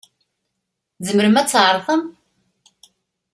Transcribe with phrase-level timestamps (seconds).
[0.97, 2.03] Tzemrem ad tɛerḍem?